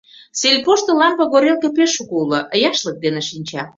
Сельпошто 0.39 0.91
лампе 0.99 1.23
горелке 1.33 1.67
пеш 1.77 1.89
шуко 1.95 2.13
уло, 2.23 2.39
яшлык 2.69 2.97
дене 3.05 3.21
шинча. 3.29 3.61